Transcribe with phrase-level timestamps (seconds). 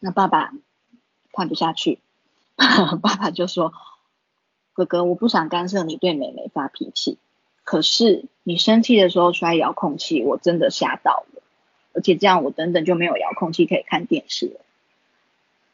[0.00, 0.52] 那爸爸
[1.32, 2.00] 看不下去，
[2.56, 3.72] 爸爸就说
[4.74, 7.18] ：“哥哥，我不想干涉你对妹妹发脾气，
[7.62, 11.42] 可是你生气的时候摔遥控器，我真的吓到了，
[11.92, 14.60] 而且这样我等等就没有遥控器可以看电视了。”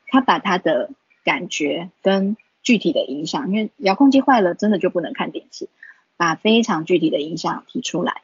[0.09, 0.91] 他把他的
[1.25, 5.69] 感觉跟具体的影响，因为遥控器坏了，真的就不能看电视，
[6.17, 8.23] 把非常具体的影响提出来。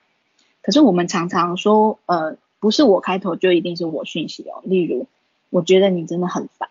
[0.63, 4.63] 可是我们常常说，呃，不是我开头就一定是我讯息哦。
[4.65, 5.09] 例如，
[5.53, 6.71] 我觉得你真的很烦，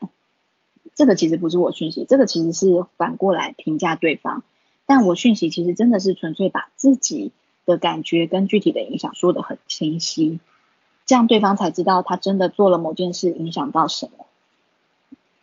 [0.96, 4.42] 这个其实不是我讯息，这个其实是反过来评价对方。
[4.88, 7.32] 但我讯息其实真的是纯粹把自己
[7.68, 10.40] 的感觉跟具体的影响说得很清晰，
[11.06, 14.26] 这样对方才知道他真的做了某件事影响到什么。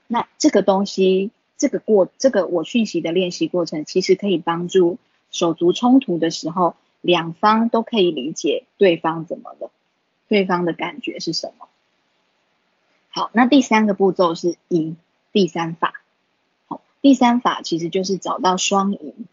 [0.09, 4.99] 那这个东西，这个过这个我讯息的练习过程，其实可以帮助
[5.31, 9.71] 手足冲突的时候，两方都可以理解对方怎么了，
[10.27, 11.69] 对方的感觉是什么。
[13.19, 14.97] 好，那第三个步骤是赢
[15.33, 15.93] 第三法。
[16.69, 19.27] 好，第三法其实就是找到双赢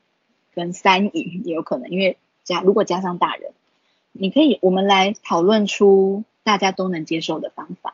[0.56, 3.52] 跟三赢也有可能，因为加如果加上大人，
[4.12, 7.94] 你可以我们来讨论出大家都能接受的方法。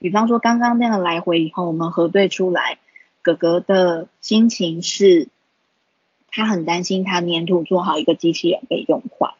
[0.00, 2.80] 比方说，刚刚那样来回以后，我们核对出来，
[3.22, 5.28] 哥哥的心情是，
[6.32, 9.34] 他很担心他粘土做好一个机器人被用坏，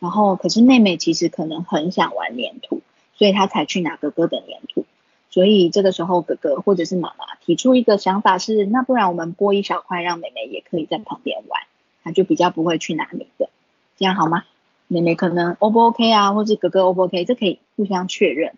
[0.00, 2.82] 然后可是妹妹其实可能很想玩粘土，
[3.14, 4.84] 所以他才去拿哥哥的粘土。
[5.30, 11.62] 所以这个时候，哥哥或者是妈妈提出一个想法是，那不然我们剥一小块，让妹妹也可以在旁边玩，
[12.02, 13.50] 他就比较不会去拿你的，
[13.96, 14.44] 这样好吗？
[14.86, 18.54] 妹妹可能 O 不 OK 啊，或者哥哥 O 不 OK，这可以互相确认。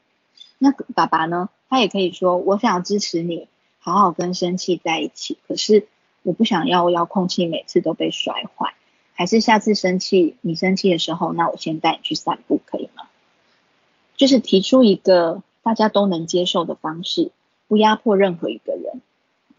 [0.59, 1.49] 那爸爸呢？
[1.69, 3.47] 他也可以说：“我想要支持你，
[3.79, 5.39] 好好跟生气在一起。
[5.47, 5.87] 可是
[6.25, 8.75] 我不想要遥控器每次都被摔坏，
[9.15, 13.05] 还是下次生气，你生气的时候，那我先带你去散步，可以吗？”
[14.17, 17.31] 就是提出一个大家都能接受的方式，
[17.69, 19.01] 不压迫任何一个人。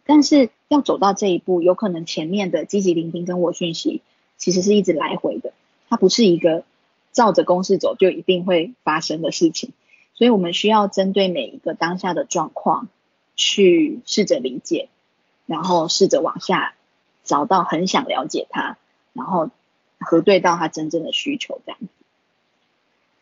[0.05, 4.01] 但是要走到这一步，有可能前面的积极聆听跟我讯息，
[4.37, 5.53] 其实是一直来回的，
[5.87, 6.63] 它不是一个
[7.11, 9.71] 照着公式走就一定会发生的事情。
[10.13, 12.89] 所以我们需要针对每一个当下的状况
[13.35, 14.89] 去试着理解，
[15.45, 16.75] 然后试着往下
[17.23, 18.77] 找到很想了解他，
[19.13, 19.49] 然后
[19.99, 21.87] 核对到他真正的需求这样子。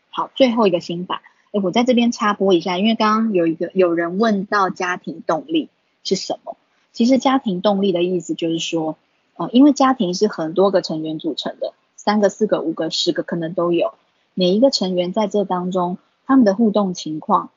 [0.10, 1.22] 好，最后一个心法，
[1.52, 5.70] 哎，我在这边插播一下，因为刚刚有一个有人问到家庭动力
[6.04, 6.58] 是什么？
[6.92, 8.98] 其实家庭动力的意思就是说，
[9.36, 13.94] 呃，因为家庭是很多个成员组成的，三个、四个、五个、十个可能都有，
[14.34, 15.98] 每一个成员在这当中。
[16.26, 17.50] 他们的互动情况，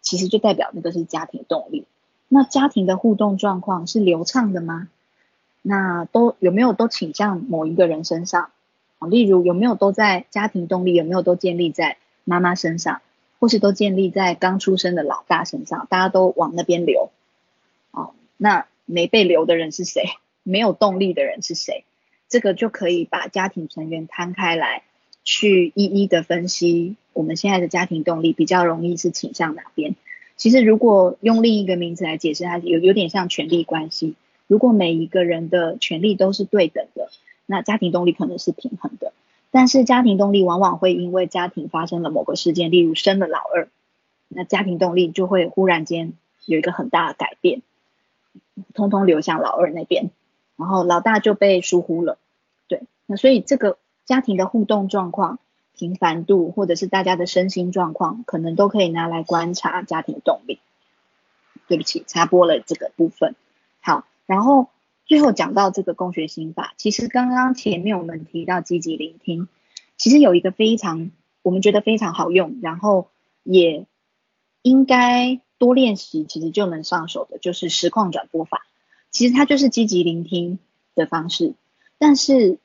[0.00, 1.84] 其实就代表那个是家庭动力。
[2.26, 4.88] 那家庭的互动状况是流畅的吗？
[5.62, 8.50] 那都有没有都倾向某一个人身上？
[8.98, 13.00] 啊，例如有没有都在家庭动力有没有都建立在妈妈身上，
[13.38, 15.86] 或是都建立在刚出生的老大身上？
[15.88, 17.10] 大家都往那边流。
[17.92, 20.02] 哦，那没被留的人是谁？
[20.42, 21.84] 没有动力的人是谁？
[22.28, 24.82] 这个就可以把家庭成员摊开来。
[25.24, 29.96] 去一一的分析我们现在的家庭动力比较容易是倾向哪边？
[30.36, 34.14] 其实如果用另一个名字来解释，它有有点像权力关系。
[34.46, 37.08] 如果每一个人的权力都是对等的，
[37.46, 39.12] 那家庭动力可能是平衡的。
[39.50, 43.68] 但是家庭动力往往会因为家庭发生了某个事件，例如生了老二，
[44.28, 46.12] 那家庭动力就会忽然间
[46.44, 47.62] 有一个很大的改变，
[48.74, 50.10] 通通流向老二那边，
[50.56, 52.18] 然后老大就被疏忽了。
[52.68, 53.78] 对，那所以这个。
[54.06, 55.40] 家庭的互动状况、
[55.74, 60.60] 频繁度，或者是大家的身心状况，可能都可以拿来观察家庭动力。
[61.66, 63.34] 对不起，插播了这个部分。
[63.80, 64.68] 好，然后
[65.06, 69.48] 最后讲到这个共学心法，其实刚刚前面我们提到积极聆听，
[69.96, 71.12] 其实有一个非常
[71.42, 73.08] 我们觉得非常好用，然后
[73.44, 73.86] 也
[74.62, 78.66] 应该多练习，其实就能上手的，就是实况转播法。
[79.12, 80.58] 其实它就是积极聆听
[80.94, 81.54] 的方式，
[81.98, 82.58] 但是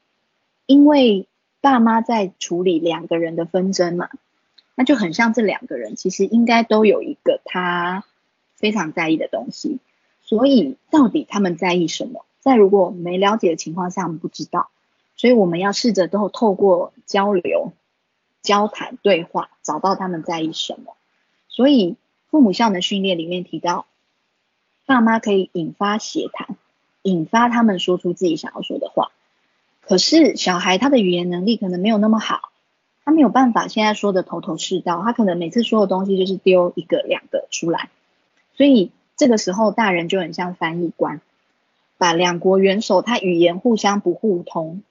[0.65, 1.27] 因为
[1.61, 4.09] 爸妈在处理两个人的纷争嘛，
[4.73, 8.03] 那就很像这两个人其实应该都有一个他
[8.55, 9.77] 非常在意的东西，
[10.23, 14.69] 所以到底他们在意什么，在如果没了解的情况下，我们不知道，
[15.15, 17.71] 所以我们要试着都透过交流、
[18.41, 20.95] 交谈、对话，找到他们在意什么。
[21.47, 21.95] 所以
[22.29, 23.85] 父母效能训练里面提到，
[24.85, 26.57] 爸妈可以引发协谈，
[27.03, 29.11] 引发他们说出自己想要说的话。
[29.81, 32.51] 可是小孩他的语言能力可能没有那么好，
[33.03, 37.89] 他没有办法现在说的头头是道，他可能每次说的东西就是丢一个两个出来，
[38.55, 41.21] 所以这个时候大人就很像翻译官，
[42.01, 44.81] 把两国元首他语言互相不互通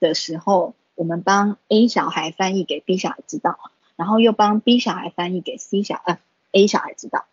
[0.00, 3.60] 的时候，我们帮 A 小孩翻译给 B 小孩知道，
[3.94, 6.18] 然后又帮 B 小孩翻译给 C 小呃
[6.50, 7.26] A 小孩知道，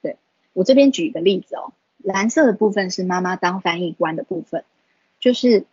[0.00, 0.16] 对，
[0.54, 4.64] 我这边举一个例子哦，蓝色的部分是妈妈当翻译官的部分，
[5.20, 5.66] 就是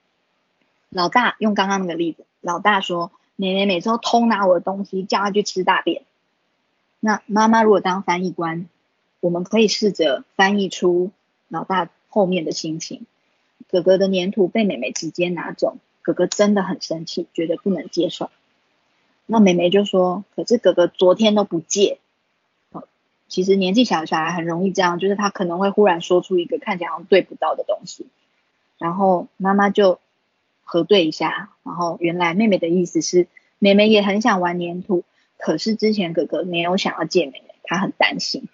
[0.90, 6.04] 老大用刚刚那个例子，老大说奶奶每次都偷拿我的东西，叫他去吃大便。
[7.00, 8.68] 那妈妈如果当翻译官，
[9.22, 11.12] 我们可以试着翻译出
[11.48, 13.06] 老大后面的心情。
[13.70, 18.30] 哥哥的粘土被妹妹直接拿走，哥哥真的很生气，觉得不能接受。
[19.26, 22.00] 那妹妹就说：“可是哥哥昨天都不借。”
[23.28, 28.08] 其实年纪小的小孩很容易这样，就是他可能会忽然说出一个看起来好像对不到的东西，
[28.80, 30.00] 然后妈妈就
[30.64, 33.28] 核对一下，然后原来妹妹的意思是
[33.60, 35.04] 妹妹也很想玩粘土，
[35.38, 38.48] 可是之前哥哥没有想要借妹妹，他很担心。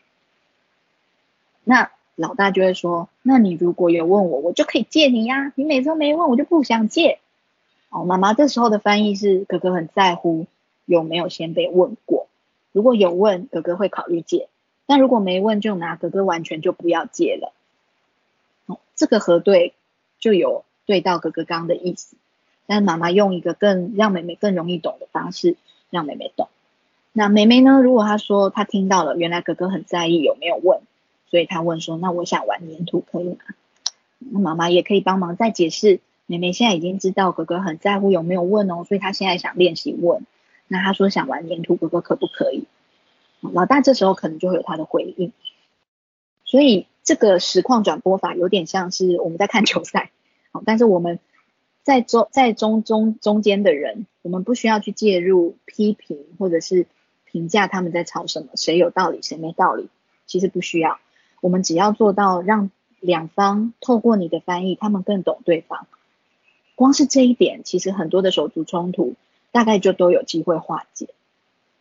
[1.63, 7.19] 那老大就会说：“那你如果有问我，我就可以借你呀，你每次都没问我就不想借。”
[7.89, 10.47] 哦，妈妈这时候的翻译是哥哥很在乎
[10.85, 12.27] 有没有先被问过，
[12.71, 14.47] 如果有问，哥哥会考虑借。
[14.85, 17.53] 但如果没问就拿，哥哥完全就不要借了。
[18.65, 19.73] 哦，这个核对
[20.19, 22.15] 就有对到哥哥刚刚的意思，
[22.65, 25.55] 但妈妈用一个更让妹妹更容易懂的方式
[25.89, 26.49] 让妹妹懂。
[27.13, 27.81] 那妹妹呢？
[27.81, 30.81] 如果她说她听到了，原来哥哥很在意有没有问，
[31.29, 33.37] 所以他问说：“那我想玩粘土，可以吗？”
[34.19, 40.25] 那妈妈也可以帮忙再解释，妹妹现在已经知道哥哥很在乎有没有问哦，所以她现在想练习问。
[40.67, 42.65] 那她说想玩粘土，哥哥可不可以？
[43.53, 45.31] 老大这时候可能就会有他的回应，
[46.45, 50.09] 所以这个实况转播法有点像是我们在看球赛，
[50.51, 51.19] 好，但是我们
[51.83, 56.87] 在中在中中中间的人，我们不需要去介入批评或者是
[57.25, 59.89] 评价他们在吵什么，谁有道理谁没道理，
[60.25, 60.97] 其实不需要，
[61.45, 65.85] 我们只要做到让两方透过你的翻译，他们更懂对方，
[66.73, 69.13] 光是这一点，其实很多的手足冲突
[69.51, 71.09] 大概就都有机会化解，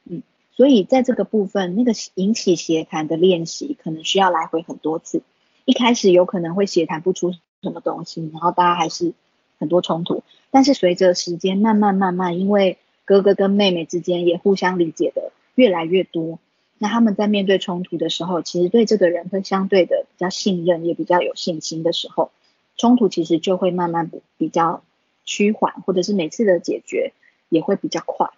[0.05, 0.23] 嗯。
[0.53, 5.23] 所以在这个部分，那个引起协谈的练习可能需要来回很多次。
[5.65, 7.33] 一开始有可能会协谈不出
[7.63, 9.15] 什么东西，然后大家还是
[9.59, 10.23] 很多冲突。
[10.51, 12.77] 但是随着时间慢慢慢慢，因为
[13.07, 16.39] 哥哥跟妹妹之间也互相理解的越来越多，
[16.85, 22.31] 那他们在面对冲突的时候，其实对这个人会相对的比较信任，也比较有信心的时候，
[22.77, 24.83] 冲突其实就会慢慢比较
[25.25, 27.15] 趋缓，或者是每次的解决
[27.49, 28.29] 也会比较快。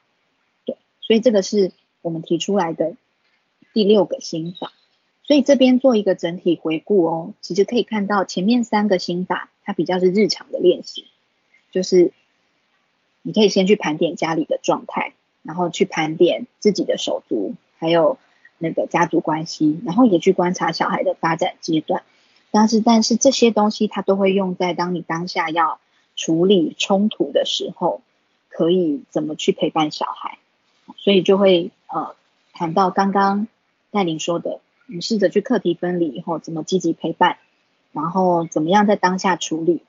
[0.65, 1.73] 对，所以这个是。
[2.03, 2.95] 我们提出来的
[3.73, 4.73] 第六个心法，
[5.25, 11.07] 所以这边做一个整体回顾哦，其实可以看到前面三个心法，它比较是日常的练习，
[11.73, 12.13] 就是
[13.23, 18.19] 你可以先去盘点家里的状态，然后去盘点自己的手足，还有
[18.59, 22.03] 那个家族关系，然后也去观察小孩的发展阶段。
[22.51, 25.81] 但是，但是这些东西它都会用在当你当下要
[26.15, 28.03] 处理冲突的时候，
[28.49, 30.39] 可以怎么去陪伴小孩，
[30.97, 31.71] 所以就会。
[31.89, 32.17] 呃，
[32.53, 33.47] 谈到刚刚
[33.93, 37.37] 戴琳说的，你试着去课题分离以后，怎么积极陪伴，
[37.93, 39.83] 然后怎么样在当下处理，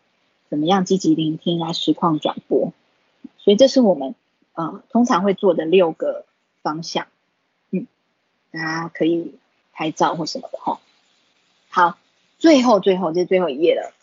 [0.47, 2.71] 怎么样积极聆听来实况转播，
[3.39, 4.13] 所以这是我们
[4.53, 6.25] 呃通常会做的六个
[6.61, 7.07] 方向，
[8.57, 9.35] 啊可以
[9.71, 10.79] 拍照或什么的哈。
[11.69, 11.97] 好，
[12.39, 13.93] 最后最后这是最后一页了，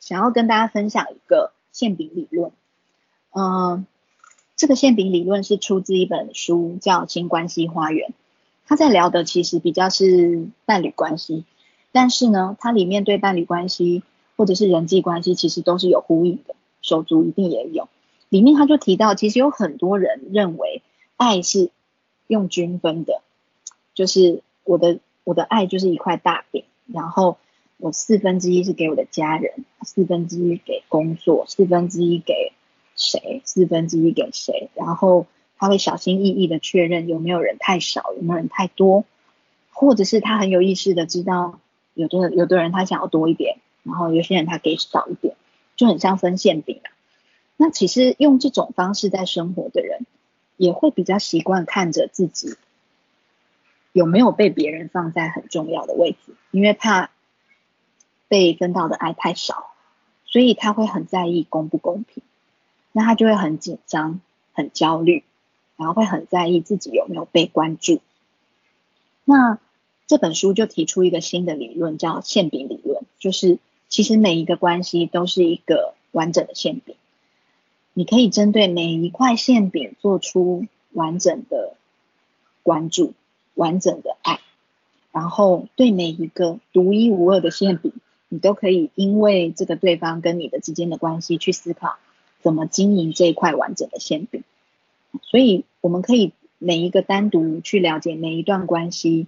[0.00, 2.52] 想要跟大家分享一个馅饼理论，
[3.32, 3.86] 嗯。
[4.60, 8.08] 这个馅饼理论是出自一本书，叫《新关系花园》。
[8.66, 11.44] 他在聊的其实比较是伴侣关系，
[11.92, 14.02] 但是呢，它里面对伴侣关系
[14.36, 16.56] 或者是人际关系其实都是有呼应的。
[16.82, 17.88] 手足一定也有。
[18.30, 20.82] 里面他就提到，其实有很多人认为
[21.16, 21.70] 爱是
[22.26, 23.22] 用均分的，
[23.98, 27.36] 就是我的我的爱就是一块大饼，然后
[27.78, 32.52] 我四分之一是给我的家人，四分之一给工作，四分之一给。
[32.94, 35.26] 谁四分之一给谁，然后
[35.56, 39.04] 他会小心翼翼的确认有没有人太少，有没有人太多，
[39.72, 41.60] 或者是他很有意识的知道
[41.94, 45.36] 有的有的人他想要多一点，然后有些人他给少一点，
[45.76, 46.90] 就很像分馅饼啊。
[47.56, 50.04] 那其实用这种方式在生活的人，
[50.56, 52.56] 也会比较习惯看着自己
[53.98, 57.10] 有没有被别人放在很重要的位置，因为怕
[58.28, 59.72] 被分到的爱太少，
[60.24, 62.22] 所以他会很在意公不公平。
[62.92, 64.20] 那他就会很紧张、
[64.52, 65.24] 很焦虑，
[65.76, 68.00] 然后会很在意自己有没有被关注。
[69.24, 69.58] 那
[70.06, 76.94] 这本书就提出一个新的理论，叫馅饼理论，就是其实每一个关系都是一个完整的馅饼，
[77.94, 81.74] 你可以针对每一块馅饼做出完整的
[82.62, 83.12] 关注、
[83.58, 84.38] 完整的爱，
[85.10, 87.92] 然后对每一个独一无二的馅饼，
[88.28, 91.96] 你都可以因为这个对方跟你的之间的关系去思考。
[92.40, 94.44] 怎么经营这一块完整的馅饼？
[95.22, 99.26] 所以我们可以每一个单独去了解每一段关系，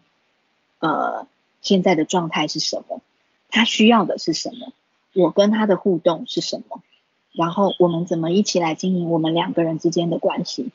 [0.79, 1.27] 呃，
[1.61, 3.03] 现在的状态是什么，
[3.49, 4.73] 他需要的是什么，
[5.13, 6.83] 我跟他的互动是什么，
[7.33, 10.71] 然后我们怎么一起来经营我们两个人之间的关系。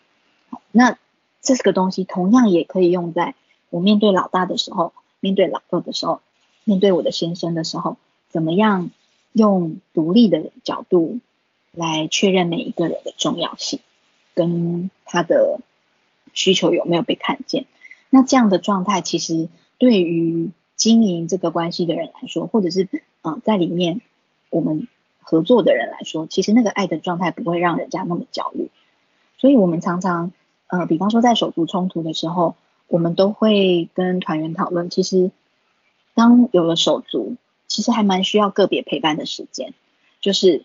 [0.74, 0.98] 那
[1.42, 3.34] 这个东西同样也可以用在
[3.70, 6.22] 我面对老大的时候，面对老二的时候，
[6.64, 7.98] 面对我的先生的时候，
[8.30, 8.92] 怎么样
[9.34, 11.20] 用独立的角度
[11.72, 13.80] 来确认每一个人的重要性，
[14.34, 15.60] 跟他的
[16.34, 17.66] 需求有没有被看见？
[18.10, 22.88] 那这样的状态其实对于经营这个关系的人来说，或者是
[23.24, 24.02] 嗯在里面
[24.50, 24.88] 我们
[25.22, 28.70] 合作的人来说，其实那个爱的状态不会让人家那么焦虑，
[29.38, 30.32] 所以我们常常。
[30.68, 32.56] 呃，比方说在手足冲突的时候，
[32.88, 35.32] 我们都会跟团员讨论，其实
[36.14, 37.36] 当有了手足，
[37.68, 39.74] 其实还蛮需要个别陪伴的时间。
[40.22, 40.64] 就是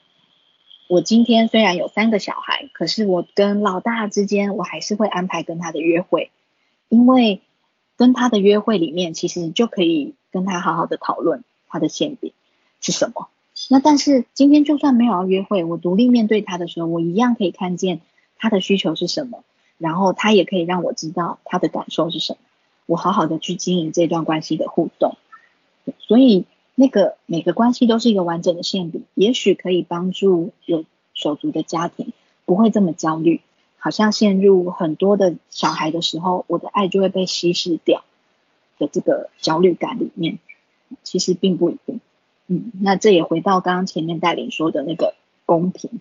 [0.89, 6.31] 我今天虽然有三个小孩，可是我跟老大之间，我还是会安排跟他的约会，
[6.89, 7.41] 因为
[7.97, 12.33] 跟他的约会里面，其实就可以跟他好好的讨论他的馅饼
[12.81, 13.29] 是什么。
[13.69, 18.00] 那但是今天就算没有要约会，我独立面对他的时候，我一样可以看见
[18.39, 19.45] 他的需求是什么。
[19.81, 22.39] 然后他也可以让我知道他的感受是什么，
[22.85, 25.17] 我好好的去经营这段关系的互动，
[25.99, 26.45] 所以
[26.75, 30.85] 那个每个关系都是一个完整的线笔，也许可以帮助有
[31.15, 32.13] 手足的家庭
[32.45, 33.41] 不会这么焦虑，
[33.79, 38.05] 好像陷入很多的小孩的时候，我的爱就会被稀释掉
[38.79, 40.39] 的这个焦虑感里面，
[41.03, 42.01] 其实并不一定，
[42.49, 45.15] 嗯，那这也回到刚刚前面带领说的那个
[45.47, 46.01] 公平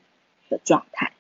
[0.50, 1.14] 的状态。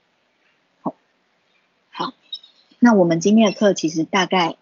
[2.79, 4.55] 那我们今天的课其实大概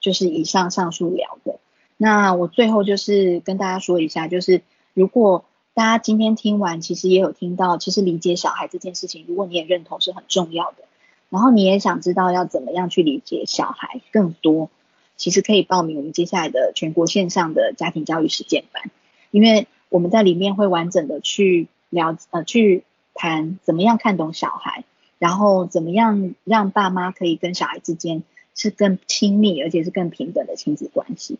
[0.00, 1.58] 就是以上上述聊的。
[1.96, 4.62] 那我最后就是跟大家说一下，就是
[4.92, 10.84] 如果大家今天听完，其实也有听到，其实理解小孩这件事情，如果你也认同是很重要的，
[11.30, 14.68] 然后你也想知道要怎么样去理解小孩更多，
[15.16, 18.90] 其实可以报名我们接下来的全国线上的家庭教育实践班，
[19.30, 24.84] 因为我们在里面会完整的去聊呃去谈怎么样看懂小孩。
[25.22, 28.24] 然后怎么样让爸妈可以跟小孩之间
[28.56, 31.38] 是更亲密，而且是更平等的亲子关系？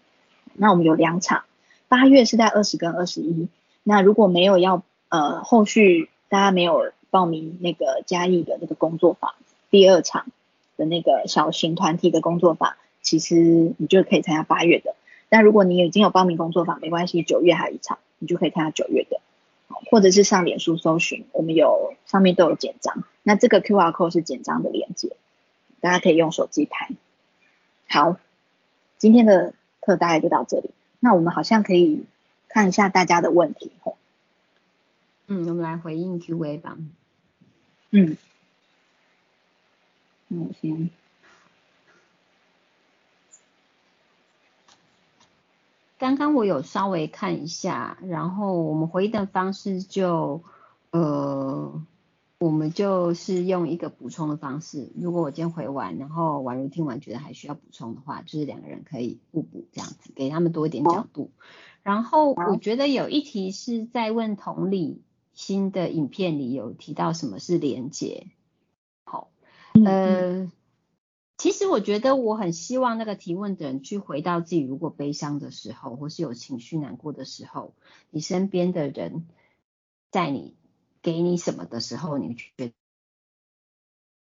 [0.53, 1.43] 那我们有两场，
[1.89, 3.49] 八月是在二十跟二十一。
[3.83, 9.35] 那如果没有要呃后续大家没有报名那个嘉义的那个工作坊
[9.69, 10.27] 第二场
[10.77, 14.95] 的那个小型团体的工作坊，其实你就可以参加八月的。
[15.29, 19.21] 但如果你已经有报名工作坊，没关系，九月还有一场，你就可以参加九月的。
[19.91, 25.17] 或者是上脸书搜寻，我们有上面都有简章，那这个 Q R code 是简章的连接，
[25.81, 26.91] 大家可以用手机拍。
[27.89, 28.17] 好，
[28.99, 32.05] 今天的课大概就到这里，那我们好像可以
[32.49, 33.97] 看一下大家的问题吼。
[35.27, 36.77] 嗯，我们来回应 Q A 吧。
[37.91, 38.17] 嗯，
[40.29, 40.91] 那我先。
[46.03, 50.43] 刚刚我有稍微看一下，然后我们回应的方式就，
[50.91, 51.81] 呃，
[52.41, 54.91] 我们就是用一个补充的方式。
[54.97, 61.31] 如果我今天回完，然后宛如听完觉得还需要补充的话，就是两个人可以互补这样子，给他们多一点角度。
[61.85, 65.03] 然后我觉得有一题是在问同理
[65.35, 68.27] 新的影片里有提到什么是连结，
[69.05, 69.29] 好，
[69.85, 70.51] 呃。
[71.43, 77.75] 其实我觉得我很希望那个提问的人去回到自己，如果悲伤的时候，或是有情绪难过的时候，
[78.11, 79.27] 你身边的人
[80.13, 80.55] 在你
[81.03, 82.73] 给你什么的时候，你觉觉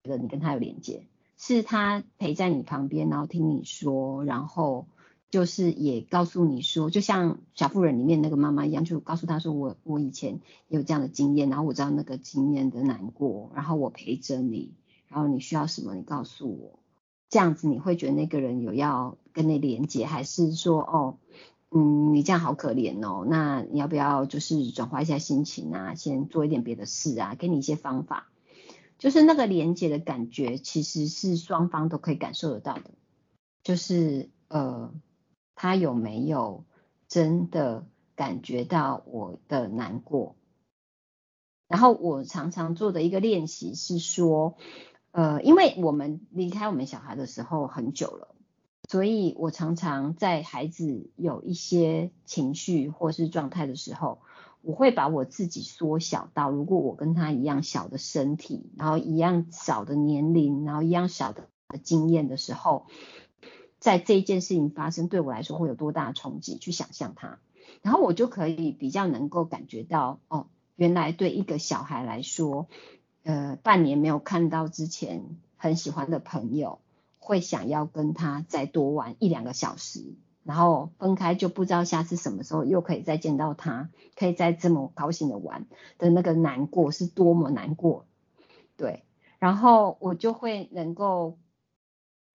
[0.03, 4.89] 得你跟他有连接，是他陪在你旁边，然后听你说，然后
[5.31, 14.75] 就是也告诉你说，就像小妇人里面那个妈妈一样，就告诉他说我我以前有这样的经验，然后我知道那个经验的难过，然后我陪着你，
[15.07, 16.81] 然后你需要什么，你告诉我。
[17.29, 21.19] 这样子你会觉得那个人有要跟你连接，还是说哦，
[21.71, 28.29] 嗯，你这样好可怜哦，那你要不要就是转化一下心情啊，先做一点别的事啊，给你一些方法，
[28.99, 32.91] 就是那个连接的感觉，其实是双方都可以感受得到的，
[33.65, 34.95] 就是呃，
[35.57, 36.65] 他有没有
[37.09, 40.37] 真的感觉到我的难过？
[41.67, 44.57] 然后我常常做的一个练习是说。
[45.17, 48.35] 呃，因为我们离开我们小孩的时候很久了，
[48.87, 54.19] 所以我常常在孩子有一些情绪或是状态的时候，
[54.61, 61.49] 我会把我自己缩小到，如果我跟他一样小的身体，然后一样小的年龄，然后一样小的
[61.83, 62.85] 经验的时候，
[63.79, 66.59] 在这件事情发生对我来说会有多大的冲击？
[66.59, 67.39] 去想象他，
[67.81, 72.69] 然后我就可以比较能够感觉到，哦，原来对一个小孩来说。
[73.27, 75.25] 呃，半年没有看到之前
[75.57, 76.79] 很喜欢的朋友，
[77.19, 80.15] 会想要跟他再多玩一两个小时，
[80.45, 85.67] 然后分开就不知道下次什么时候又可以再见到他，可以再这么高兴的玩
[85.99, 88.07] 的那个难过是多么难过，
[88.77, 89.03] 对，
[89.41, 91.37] 然后我就会能够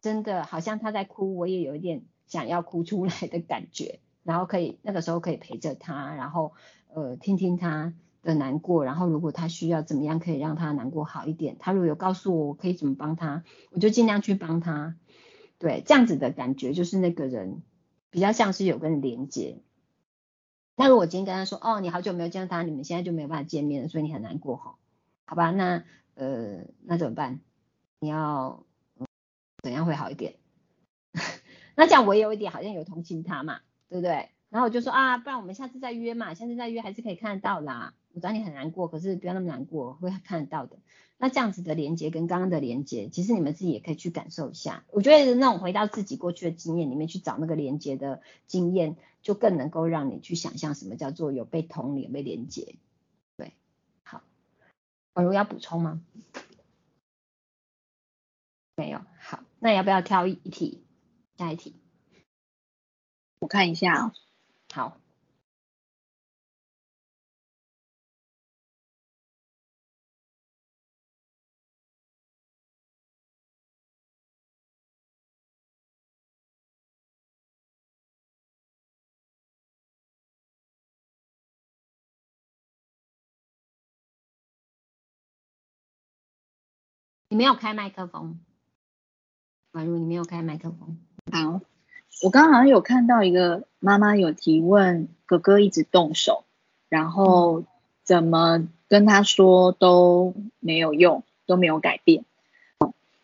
[0.02, 6.52] 真的好像他在哭，我也有一点想要哭出来的感觉，然后可以那个时候可以陪着他，然后
[6.94, 7.94] 呃听听他。
[8.22, 14.96] 的难过，然后如果他需要怎么样可以让他难过好一点，他如果有告诉我我可以怎么帮他，我就尽量去帮他。
[15.58, 17.62] 对，这样子的感觉就是那个人
[18.10, 19.60] 比较像是有跟连接。
[20.75, 24.75] 那如果今天跟他说，哦，你好久没有见到他，你们现在就没有办法见面了，所以你很难过哈？
[25.25, 25.84] 好吧，那
[26.16, 27.42] 呃，那怎么办？
[28.00, 28.66] 你要
[29.62, 30.36] 怎样会好一点？
[31.75, 34.30] 那这样我也有一点好像有同情他嘛，对不对？
[34.50, 37.94] 然后我就说啊，不然我们下次再约嘛，下次再约还是可以看得到啦。
[38.13, 40.77] 我知道你很难过，可是不要那么难过，会看得到的。
[41.18, 44.84] 那这样子的连接跟刚刚的连接，其实你们自己也可以去感受一下。
[44.89, 52.75] 我觉得那种回到自己过去的经验里面去找那个连接的经验，就更能够让你去想象什么叫做有被同理、被连接。
[53.38, 53.53] 对，
[54.03, 54.24] 好，
[55.13, 56.01] 宛如要补充吗？
[58.75, 60.84] 没有，好，那要不要挑一题？
[61.38, 61.75] 下一题，
[63.39, 64.12] 我看一下。
[64.74, 65.00] 好。
[87.32, 88.42] 你没有开麦克风，
[89.72, 90.98] 宛如你没有开麦克风。
[91.32, 91.62] 好，
[92.24, 96.44] 我刚刚好像有看到一个妈妈有提问，哥哥一直动手，
[96.90, 97.64] 然后
[98.04, 102.26] 怎么跟他说都没有用，都没有改变。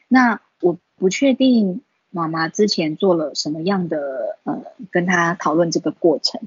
[0.08, 6.40] 那我不确定妈妈之前做了什么样的呃跟他讨论这个过程，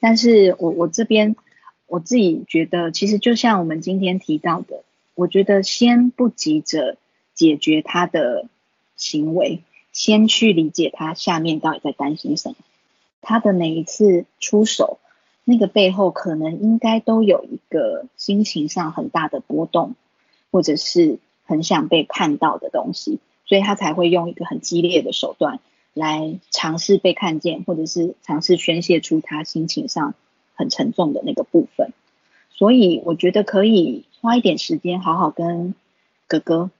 [0.00, 1.36] 但是我我这边
[1.86, 4.82] 我自己觉得，其实就像我们今天提到的，
[5.14, 6.96] 我觉得先不急着。
[7.42, 8.46] 解决他的
[8.94, 12.54] 行为，先去理解他下面到底在担心什么。
[13.20, 15.00] 他的每一次出手，
[15.42, 19.96] 那个背后可能应该都有一个心情上很大的波动，
[20.52, 25.58] 或者是很想被看到的东西，所以他才会用一个很激烈的手段
[25.94, 30.14] 来尝试被看见，或者是尝试宣泄出他心情上
[30.54, 31.92] 很沉重的那个部分。
[32.52, 35.74] 所以我觉得可以花一点时间，好好跟
[36.28, 36.70] 哥哥。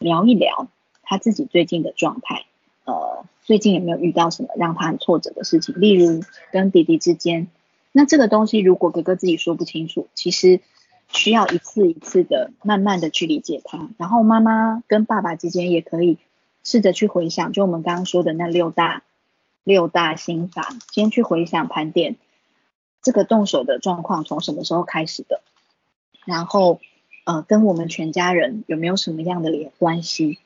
[0.00, 0.66] 聊一聊
[1.02, 2.46] 他自己最近的状态，
[2.84, 5.78] 呃，最近有没有遇到什么让他很挫折的事情？
[5.78, 7.48] 例如跟弟弟之间，
[7.92, 10.60] 那这个东西如果哥哥自己说不清楚，其实
[11.08, 13.90] 需要一次一次的慢慢的去理解他。
[13.98, 16.16] 然后妈妈跟爸爸之间也可以
[16.64, 19.02] 试着去回想，就我们刚刚说的那六大
[19.64, 22.16] 六大心法，先去回想盘点
[23.02, 25.42] 这个动手的状况从什么时候开始的，
[26.24, 26.80] 然后。
[27.24, 30.38] 呃，跟我们全家人有没有什么样的联关系？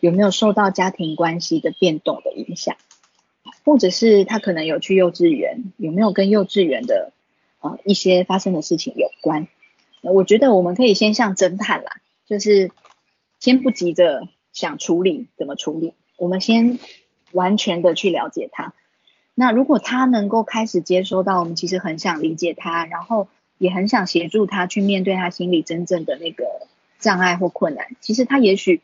[0.00, 2.74] 有没有受到家庭关系的变动的影响？
[3.64, 7.12] 或者是他可能有去幼稚园，有没有跟幼稚园的
[7.60, 9.46] 呃一些发生的事情有关？
[10.00, 12.72] 我觉得我们可以先像侦探啦，就是
[13.38, 16.80] 先不急着想处理怎么处理，我们先
[17.30, 18.74] 完全的去了解他。
[19.34, 23.28] 那如果他能够开始接收到，我们其实很想理解他，然后。
[23.62, 26.66] 也很想协助他去面对他心里真正的那个
[26.98, 27.94] 障碍或困难。
[28.00, 28.82] 其实他也许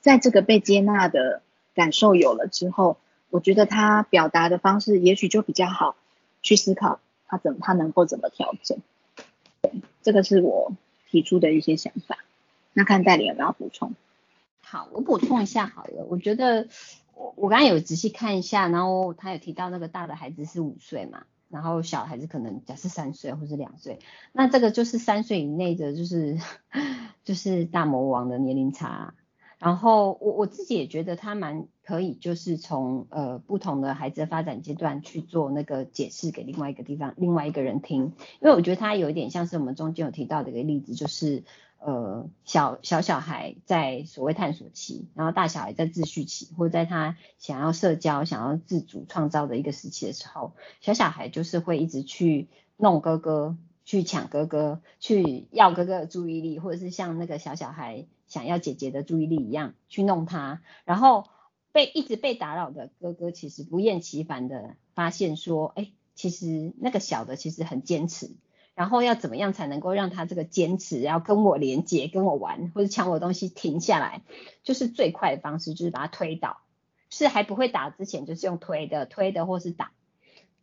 [0.00, 1.42] 在这个被接纳的
[1.74, 2.96] 感受有了之后，
[3.30, 5.96] 我觉得他表达的方式也许就比较好，
[6.42, 8.78] 去思考他怎么他能够怎么调整。
[9.62, 10.72] 对，这个是我
[11.10, 12.18] 提出的一些想法。
[12.72, 13.94] 那看代理有没有补充？
[14.62, 16.06] 好，我补充一下好了。
[16.08, 16.68] 我觉得
[17.16, 21.24] 我我刚刚有仔细看一下，然后他有提到那个大的孩子是五岁嘛。
[21.50, 23.98] 然后小孩子可能假设三岁或者两岁，
[24.32, 26.38] 那这个就是三岁以内的，就是
[27.24, 29.14] 就是大魔王的年龄差。
[29.58, 41.44] 然后我我自己也觉得他蛮可以，就是从呃不同的孩子的发展阶段去做那个解释给另外一个地方另外一个人听，因为我觉得他有一点像是我们中间有提到的一个例子，就是。
[41.82, 61.28] 呃，小小小孩在所谓探索期，然后大小孩在秩序期，或者在他想要社交、想要自主创造的一个时期的时候，小小孩就是会一直去弄哥哥，去抢哥哥，去要哥哥的注意力，或者是像那个小小孩想要姐姐的注意力一样去弄他，然后
[61.72, 68.30] 被一直被打扰的哥哥，其实不厌其烦的发现说，哎，其实那个小的其实很坚持。
[68.80, 74.22] 然后要怎么样才能够让他这个坚持要跟我连接、跟我玩或者抢我东西停下来，
[74.62, 76.62] 就是最快的方式，就是把他推倒。
[77.10, 79.92] 是还不会打之前，就是用推的、推的或是打。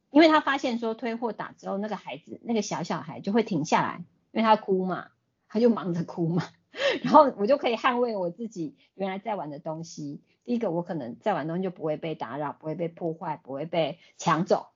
[0.10, 5.10] 因为他发现说推或打之后，那个孩子那个小小孩就会停下来，因为他哭嘛，
[5.48, 6.42] 他就忙着哭嘛，
[7.04, 10.22] 然后我就可以捍卫我自己原来在玩的东西。
[10.44, 14.70] 第一个，我可能在玩东西就不会被打扰，不会被破坏，不会被抢走，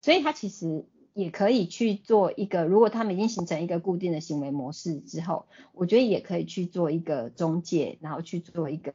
[0.00, 8.94] 所以他其实也可以去做一个，如果他们已经形成一个固定的行为模式之后，我觉得也可以去做一个中介，然后去做一个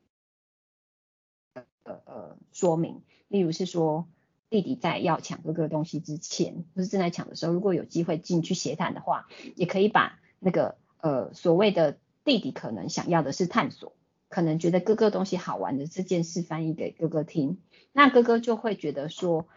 [1.84, 4.08] 呃呃说明，例如是说。
[4.50, 9.28] 弟弟在要抢哥哥东西之前，不是正在抢的时候，如果有机会进去协谈的话，
[9.58, 13.92] 也可以把那个呃所谓的弟弟可能想要的是探索，
[14.30, 17.58] 可能觉得哥哥东西好玩的这件事翻译给哥哥听，
[17.92, 19.50] 那哥哥就会觉得说，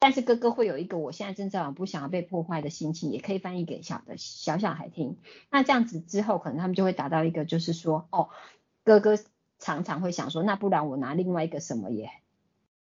[0.00, 5.18] 但是哥哥会有一个我现在正在玩不想要被破坏的心情，也可以翻译给小的小小孩听。
[5.50, 8.30] 那这样子之后，可能他们就会达到一个就是说，哦，
[8.82, 9.16] 哥哥
[9.60, 12.10] 常常会想说，那不然我拿另外一个什么也。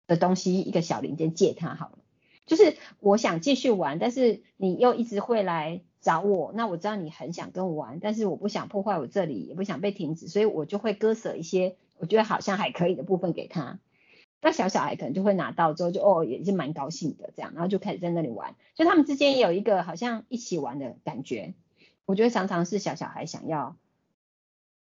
[0.08, 1.98] 的东西一个小零件借他好了，
[2.44, 13.78] 就是我想继续玩，但是你又一直会来找我，那我知道你很想跟我玩，但是我不想破坏我这里，也不想被停止，所以我就会割舍一些我觉得好像还可以的部分给他。
[14.42, 21.54] 那小小孩可能就会拿到之后就哦也是蛮高兴的这样，然后就开始在那里玩，就他们之间也有一个好像一起玩的感觉。
[22.04, 23.76] 我觉得常常是小小孩想要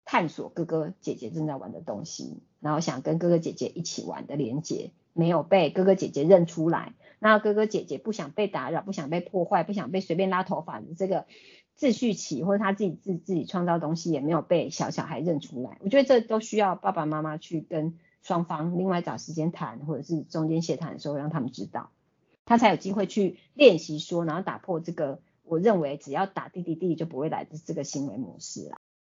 [0.06, 4.92] 探索哥哥姐姐正在玩的东西，然后想跟哥哥姐姐一起玩的连接。
[5.12, 11.26] 没有被哥哥姐姐认出来，那哥哥姐姐不想被打扰，不想被破坏，不想被随便拉头发的这个
[11.78, 15.78] 秩序起，或者他自己自自己创造东西也没有被小小孩认出来。
[15.82, 21.92] 我觉得这都需要爸爸妈妈去跟双方另外找时间谈，或者是中间协谈的时候让他们知道，
[22.46, 28.80] 他才有机会去练习说，然后打破这个我认为只要打滴滴滴就不会来的这个行为模式啦。